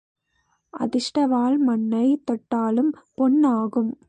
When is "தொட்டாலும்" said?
2.25-2.91